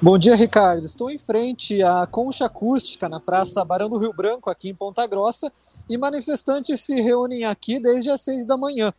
Bom 0.00 0.16
dia, 0.16 0.36
Ricardo. 0.36 0.86
Estou 0.86 1.10
em 1.10 1.18
frente 1.18 1.82
à 1.82 2.06
concha 2.06 2.44
acústica 2.44 3.08
na 3.08 3.18
Praça 3.18 3.64
Barão 3.64 3.90
do 3.90 3.98
Rio 3.98 4.12
Branco, 4.12 4.48
aqui 4.48 4.68
em 4.68 4.74
Ponta 4.74 5.04
Grossa, 5.08 5.52
e 5.90 5.98
manifestantes 5.98 6.82
se 6.82 7.00
reúnem 7.00 7.44
aqui 7.44 7.80
desde 7.80 8.08
as 8.08 8.20
seis 8.20 8.46
da 8.46 8.56
manhã, 8.56 8.94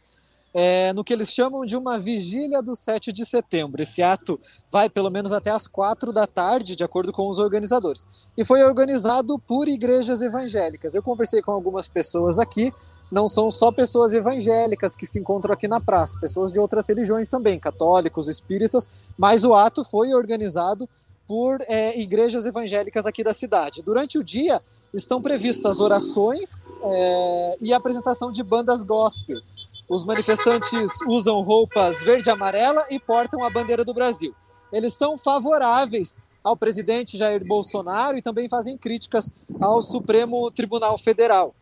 é, 0.53 0.91
no 0.91 1.01
que 1.01 1.13
eles 1.13 1.31
chamam 1.31 1.65
de 1.65 1.77
uma 1.77 1.97
vigília 1.97 2.61
do 2.61 2.75
7 2.75 3.13
de 3.13 3.25
setembro. 3.25 3.81
Esse 3.81 4.03
ato 4.03 4.37
vai 4.69 4.89
pelo 4.89 5.09
menos 5.09 5.31
até 5.31 5.49
as 5.51 5.67
quatro 5.67 6.11
da 6.11 6.27
tarde, 6.27 6.75
de 6.75 6.83
acordo 6.83 7.13
com 7.13 7.29
os 7.29 7.39
organizadores, 7.39 8.05
e 8.37 8.43
foi 8.43 8.61
organizado 8.61 9.39
por 9.39 9.69
igrejas 9.69 10.21
evangélicas. 10.21 10.95
Eu 10.95 11.01
conversei 11.01 11.41
com 11.41 11.51
algumas 11.51 11.87
pessoas 11.87 12.37
aqui 12.37 12.73
não 13.11 13.27
são 13.27 13.49
só 13.49 13.71
pessoas 13.71 14.13
evangélicas 14.13 14.95
que 14.95 15.05
se 15.05 15.19
encontram 15.19 15.53
aqui 15.53 15.67
na 15.67 15.79
praça, 15.79 16.19
pessoas 16.19 16.51
de 16.51 16.59
outras 16.59 16.87
religiões 16.87 17.29
também, 17.29 17.59
católicos, 17.59 18.27
espíritas, 18.27 19.09
mas 19.17 19.43
o 19.43 19.53
ato 19.53 19.83
foi 19.83 20.13
organizado 20.13 20.87
por 21.27 21.59
é, 21.67 21.99
igrejas 21.99 22.45
evangélicas 22.45 23.05
aqui 23.05 23.23
da 23.23 23.33
cidade. 23.33 23.83
Durante 23.83 24.17
o 24.17 24.23
dia 24.23 24.61
estão 24.91 25.21
previstas 25.21 25.79
orações 25.79 26.61
é, 26.83 27.57
e 27.61 27.71
apresentação 27.71 28.31
de 28.31 28.41
bandas 28.41 28.81
gospel. 28.81 29.39
Os 29.87 30.03
manifestantes 30.03 31.01
usam 31.07 31.41
roupas 31.41 32.01
verde 32.01 32.29
e 32.29 32.31
amarela 32.31 32.83
e 32.89 32.99
portam 32.99 33.43
a 33.43 33.49
bandeira 33.49 33.85
do 33.85 33.93
Brasil. 33.93 34.33
Eles 34.71 34.93
são 34.93 35.17
favoráveis 35.17 36.19
ao 36.43 36.57
presidente 36.57 37.17
Jair 37.17 37.45
Bolsonaro 37.45 38.17
e 38.17 38.21
também 38.21 38.49
fazem 38.49 38.77
críticas 38.77 39.31
ao 39.59 39.81
Supremo 39.81 40.49
Tribunal 40.51 40.97
Federal. 40.97 41.53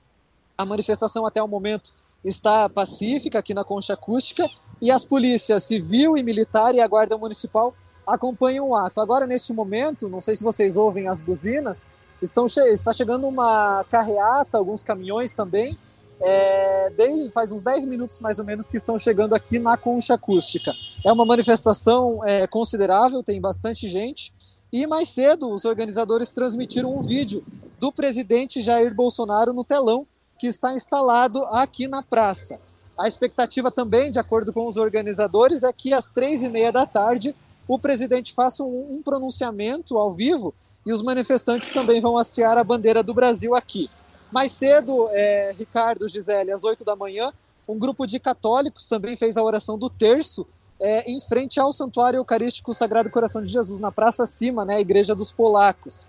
A 0.57 0.66
manifestação 0.66 1.23
até 1.23 1.41
o 1.41 1.47
momento 1.47 1.93
está 2.25 2.67
pacífica 2.67 3.38
aqui 3.38 3.53
na 3.53 3.63
Concha 3.63 3.93
Acústica 3.93 4.43
e 4.81 4.89
as 4.89 5.05
polícias 5.05 5.61
civil 5.61 6.17
e 6.17 6.23
militar 6.23 6.73
e 6.73 6.81
a 6.81 6.88
guarda 6.88 7.16
municipal 7.16 7.75
acompanham 8.07 8.70
o 8.70 8.75
ato. 8.75 8.99
Agora, 8.99 9.27
neste 9.27 9.53
momento, 9.53 10.09
não 10.09 10.20
sei 10.20 10.35
se 10.35 10.43
vocês 10.43 10.75
ouvem 10.75 11.07
as 11.07 11.21
buzinas, 11.21 11.85
estão 12.23 12.49
che 12.49 12.59
está 12.73 12.91
chegando 12.91 13.27
uma 13.27 13.86
carreata, 13.91 14.58
alguns 14.58 14.81
caminhões 14.81 15.31
também, 15.31 15.77
é, 16.19 16.89
desde 16.97 17.30
faz 17.30 17.52
uns 17.52 17.61
10 17.61 17.86
minutos 17.86 18.19
mais 18.19 18.39
ou 18.39 18.45
menos 18.45 18.67
que 18.67 18.77
estão 18.77 18.97
chegando 18.97 19.36
aqui 19.36 19.59
na 19.59 19.77
Concha 19.77 20.16
Acústica. 20.16 20.73
É 21.05 21.14
uma 21.14 21.23
manifestação 21.23 22.25
é, 22.25 22.47
considerável, 22.47 23.21
tem 23.21 23.39
bastante 23.39 23.88
gente. 23.88 24.33
E 24.73 24.88
mais 24.88 25.09
cedo, 25.09 25.53
os 25.53 25.66
organizadores 25.66 26.31
transmitiram 26.31 26.97
um 26.97 27.03
vídeo 27.03 27.45
do 27.80 27.92
presidente 27.92 28.59
Jair 28.59 28.95
Bolsonaro 28.95 29.53
no 29.53 29.64
telão 29.64 30.08
que 30.38 30.47
está 30.47 30.73
instalado 30.73 31.43
aqui 31.45 31.88
na 31.88 32.02
praça. 32.03 32.59
A 32.97 33.07
expectativa 33.07 33.69
também, 33.69 34.09
de 34.09 34.19
acordo 34.19 34.52
com 34.52 34.67
os 34.67 34.77
organizadores, 34.77 35.63
é 35.63 35.71
que 35.71 35.93
às 35.93 36.09
três 36.09 36.43
e 36.43 36.49
meia 36.49 36.71
da 36.71 36.85
tarde 36.85 37.35
o 37.67 37.77
presidente 37.77 38.33
faça 38.33 38.63
um, 38.63 39.02
pronunciamento 39.03 39.97
ao 39.97 40.13
vivo 40.13 40.53
e 40.85 40.93
os 40.93 41.02
manifestantes 41.02 41.69
também 41.69 41.99
vão 41.99 42.17
hastear 42.17 42.58
a 42.58 42.63
bandeira 42.63 43.03
do 43.03 43.13
Brasil 43.13 43.53
aqui. 43.53 43.89
Mais 44.31 44.52
cedo, 44.52 45.08
é, 45.11 45.53
Ricardo, 45.58 46.08
Gisele, 46.08 46.52
às 46.52 46.63
oito 46.63 46.85
da 46.85 46.95
manhã, 46.95 47.31
um 47.67 47.77
grupo 47.77 48.08
de 48.08 48.19
católicos 48.19 48.88
também 48.88 49.15
fez 49.15 49.38
a 49.38 49.43
oração 49.43 49.77
do 49.77 49.89
terço 49.89 50.47
é, 50.80 51.09
em 51.09 51.19
frente 51.19 51.59
ao 51.59 51.73
Santuário 51.73 52.17
Eucarístico 52.17 52.73
Sagrado 52.73 53.09
Coração 53.09 53.41
de 53.41 53.49
Jesus, 53.49 53.80
na 53.80 53.91
Praça 53.91 54.25
Cima, 54.25 54.63
né, 54.63 54.75
a 54.75 54.80
Igreja 54.80 55.13
dos 55.13 55.31
Polacos. 55.31 56.05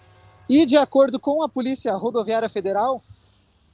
E, 0.48 0.64
de 0.64 0.76
acordo 0.76 1.18
com 1.18 1.42
a 1.42 1.48
Polícia 1.48 1.94
Rodoviária 1.94 2.48
Federal, 2.48 3.02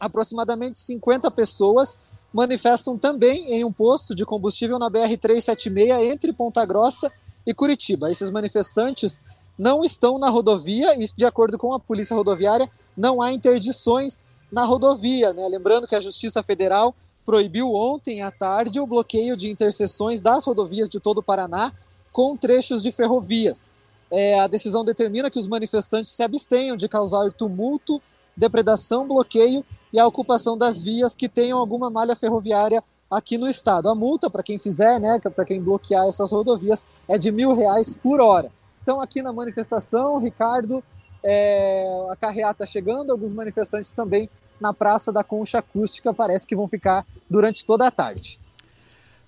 aproximadamente 0.05 0.79
50 0.81 1.31
pessoas 1.31 1.99
manifestam 2.33 2.99
também 2.99 3.55
em 3.55 3.65
um 3.65 3.73
posto 3.73 4.15
de 4.15 4.25
combustível 4.25 4.79
na 4.79 4.91
BR-376 4.91 6.13
entre 6.13 6.33
Ponta 6.33 6.65
Grossa 6.67 7.11
e 7.47 7.55
Curitiba. 7.55 8.11
Esses 8.11 8.29
manifestantes 8.31 9.23
não 9.59 9.85
estão 9.85 10.19
na 10.19 10.29
rodovia 10.29 10.95
e, 11.01 11.07
de 11.07 11.25
acordo 11.25 11.57
com 11.57 11.73
a 11.73 11.81
Polícia 11.81 12.15
Rodoviária, 12.15 12.71
não 12.97 13.23
há 13.23 13.33
interdições 13.33 14.25
na 14.51 14.65
rodovia. 14.65 15.33
Né? 15.33 15.47
Lembrando 15.49 15.87
que 15.87 15.95
a 15.95 16.01
Justiça 16.01 16.43
Federal 16.43 16.95
proibiu 17.25 17.73
ontem 17.73 18.21
à 18.21 18.31
tarde 18.31 18.81
o 18.81 18.87
bloqueio 18.87 19.37
de 19.37 19.51
interseções 19.51 20.21
das 20.21 20.45
rodovias 20.45 20.91
de 20.91 21.01
todo 21.01 21.19
o 21.19 21.23
Paraná 21.23 21.73
com 22.13 22.37
trechos 22.37 22.83
de 22.83 22.93
ferrovias. 22.93 23.73
É, 24.11 24.39
a 24.41 24.47
decisão 24.47 24.85
determina 24.85 25.31
que 25.31 25.39
os 25.39 25.49
manifestantes 25.49 26.11
se 26.11 26.23
abstenham 26.23 26.77
de 26.77 26.89
causar 26.89 27.33
tumulto, 27.33 28.03
depredação, 28.37 29.09
bloqueio 29.09 29.65
e 29.95 29.99
a 30.01 30.05
ocupação 30.05 30.59
das 30.59 30.83
vias 30.83 31.15
que 31.15 31.29
tenham 31.29 31.57
alguma 31.57 31.89
malha 31.89 32.17
ferroviária 32.17 32.83
aqui 33.09 33.39
no 33.39 33.49
estado. 33.49 33.89
A 33.89 33.95
multa 33.95 34.29
para 34.29 34.43
quem 34.43 34.59
fizer, 34.59 34.99
né, 34.99 35.21
para 35.21 35.45
quem 35.45 35.63
bloquear 35.63 36.05
essas 36.07 36.33
rodovias, 36.33 36.85
é 37.09 37.17
de 37.17 37.31
mil 37.31 37.55
reais 37.55 37.97
por 37.97 38.21
hora. 38.21 38.51
Então 38.83 39.01
aqui 39.01 39.23
na 39.23 39.33
manifestação, 39.33 40.19
Ricardo, 40.19 40.83
é, 41.23 42.09
a 42.11 42.17
carreata 42.17 42.67
chegando, 42.67 43.13
alguns 43.13 43.33
manifestantes 43.33 43.93
também 43.93 44.29
na 44.61 44.75
Praça 44.75 45.13
da 45.13 45.23
Concha 45.23 45.59
Acústica 45.59 46.13
parece 46.13 46.45
que 46.45 46.57
vão 46.57 46.67
ficar 46.67 47.07
durante 47.31 47.65
toda 47.65 47.87
a 47.87 47.91
tarde. 47.91 48.41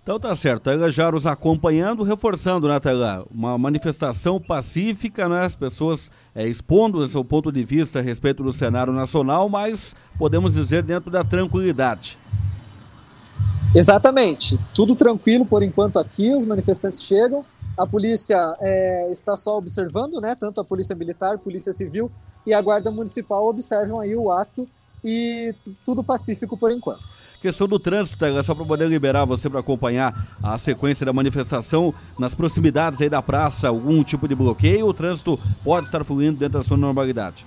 Então 0.06 0.20
tá 0.20 0.36
certo, 0.36 0.62
Taylor 0.62 0.88
já 0.88 1.10
nos 1.10 1.26
acompanhando, 1.26 2.04
reforçando, 2.04 2.68
né, 2.68 2.78
Taylor? 2.78 3.26
Uma 3.28 3.58
manifestação 3.58 4.40
pacífica, 4.40 5.28
né? 5.28 5.44
As 5.44 5.56
pessoas 5.56 6.12
é, 6.32 6.46
expondo 6.46 6.98
o 6.98 7.08
seu 7.08 7.24
ponto 7.24 7.50
de 7.50 7.64
vista 7.64 7.98
a 7.98 8.02
respeito 8.02 8.40
do 8.40 8.52
cenário 8.52 8.92
nacional, 8.92 9.48
mas 9.48 9.96
podemos 10.16 10.54
dizer 10.54 10.84
dentro 10.84 11.10
da 11.10 11.24
tranquilidade. 11.24 12.16
Exatamente, 13.74 14.56
tudo 14.72 14.94
tranquilo 14.94 15.44
por 15.44 15.60
enquanto 15.64 15.98
aqui, 15.98 16.32
os 16.32 16.44
manifestantes 16.44 17.02
chegam, 17.02 17.44
a 17.76 17.84
polícia 17.84 18.56
é, 18.60 19.10
está 19.10 19.34
só 19.34 19.58
observando, 19.58 20.20
né? 20.20 20.36
Tanto 20.36 20.60
a 20.60 20.64
polícia 20.64 20.94
militar, 20.94 21.36
polícia 21.36 21.72
civil 21.72 22.12
e 22.46 22.54
a 22.54 22.62
guarda 22.62 22.92
municipal 22.92 23.44
observam 23.44 23.98
aí 23.98 24.14
o 24.14 24.30
ato 24.30 24.68
e 25.08 25.54
tudo 25.84 26.02
pacífico 26.02 26.56
por 26.56 26.72
enquanto. 26.72 27.14
Questão 27.40 27.68
do 27.68 27.78
trânsito, 27.78 28.18
Tega, 28.18 28.42
só 28.42 28.56
para 28.56 28.64
poder 28.64 28.88
liberar 28.88 29.24
você 29.24 29.48
para 29.48 29.60
acompanhar 29.60 30.36
a 30.42 30.58
sequência 30.58 31.06
da 31.06 31.12
manifestação 31.12 31.94
nas 32.18 32.34
proximidades 32.34 33.00
aí 33.00 33.08
da 33.08 33.22
praça, 33.22 33.68
algum 33.68 34.02
tipo 34.02 34.26
de 34.26 34.34
bloqueio, 34.34 34.84
o 34.84 34.92
trânsito 34.92 35.38
pode 35.62 35.86
estar 35.86 36.02
fluindo 36.02 36.38
dentro 36.38 36.58
da 36.58 36.64
sua 36.64 36.76
normalidade? 36.76 37.46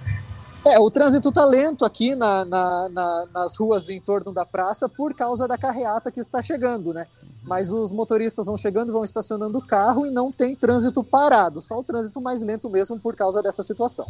É, 0.65 0.79
o 0.79 0.89
trânsito 0.89 1.29
está 1.29 1.43
lento 1.43 1.83
aqui 1.83 2.15
na, 2.15 2.45
na, 2.45 2.89
na, 2.89 3.25
nas 3.33 3.57
ruas 3.57 3.89
em 3.89 3.99
torno 3.99 4.31
da 4.31 4.45
praça 4.45 4.87
por 4.87 5.13
causa 5.13 5.45
da 5.47 5.57
carreata 5.57 6.11
que 6.11 6.19
está 6.21 6.41
chegando, 6.41 6.93
né? 6.93 7.05
Mas 7.43 7.71
os 7.71 7.91
motoristas 7.91 8.45
vão 8.45 8.55
chegando, 8.55 8.93
vão 8.93 9.03
estacionando 9.03 9.57
o 9.57 9.65
carro 9.65 10.05
e 10.05 10.11
não 10.11 10.31
tem 10.31 10.55
trânsito 10.55 11.03
parado, 11.03 11.61
só 11.61 11.77
o 11.79 11.83
trânsito 11.83 12.21
mais 12.21 12.41
lento 12.41 12.69
mesmo 12.69 12.99
por 12.99 13.15
causa 13.15 13.41
dessa 13.41 13.63
situação. 13.63 14.07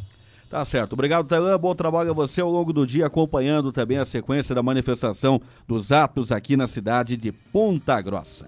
Tá 0.50 0.66
certo. 0.66 0.94
Obrigado, 0.94 1.28
Telan. 1.28 1.60
Bom 1.60 1.76
trabalho 1.76 2.10
a 2.10 2.14
você 2.14 2.42
ao 2.42 2.50
longo 2.50 2.74
do 2.74 2.86
dia, 2.86 3.06
acompanhando 3.06 3.72
também 3.72 4.00
a 4.00 4.06
sequência 4.06 4.56
da 4.56 4.64
manifestação 4.64 5.40
dos 5.68 5.92
atos 5.92 6.32
aqui 6.32 6.58
na 6.58 6.66
cidade 6.66 7.16
de 7.16 7.32
Ponta 7.32 8.02
Grossa. 8.02 8.48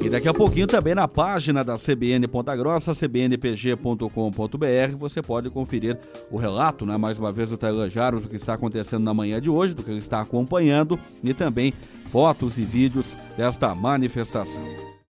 E 0.00 0.08
daqui 0.08 0.28
a 0.28 0.32
pouquinho 0.32 0.66
também 0.66 0.94
na 0.94 1.06
página 1.06 1.62
da 1.62 1.74
CBN 1.74 2.26
Ponta 2.28 2.56
Grossa, 2.56 2.94
cbnpg.com.br, 2.94 4.96
você 4.96 5.20
pode 5.20 5.50
conferir 5.50 5.98
o 6.30 6.38
relato, 6.38 6.86
né, 6.86 6.96
mais 6.96 7.18
uma 7.18 7.32
vez, 7.32 7.50
do 7.50 7.58
Taylor 7.58 7.90
Jaros, 7.90 8.22
do 8.22 8.28
que 8.28 8.36
está 8.36 8.54
acontecendo 8.54 9.02
na 9.02 9.12
manhã 9.12 9.40
de 9.40 9.50
hoje, 9.50 9.74
do 9.74 9.82
que 9.82 9.90
ele 9.90 9.98
está 9.98 10.20
acompanhando 10.20 10.98
e 11.22 11.34
também 11.34 11.72
fotos 12.06 12.58
e 12.58 12.62
vídeos 12.62 13.16
desta 13.36 13.74
manifestação. 13.74 14.62